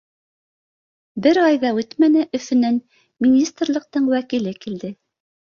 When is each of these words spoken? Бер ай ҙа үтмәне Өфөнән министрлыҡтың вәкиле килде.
Бер 1.25 1.39
ай 1.41 1.59
ҙа 1.65 1.73
үтмәне 1.81 2.25
Өфөнән 2.39 2.79
министрлыҡтың 3.27 4.11
вәкиле 4.15 4.59
килде. 4.65 4.95